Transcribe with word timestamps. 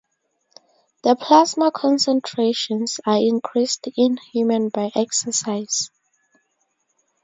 The 1.03 1.15
plasma 1.15 1.69
concentrations 1.71 2.99
are 3.05 3.17
increased 3.19 3.87
in 3.95 4.17
human 4.17 4.69
by 4.69 4.89
exercise. 4.95 5.91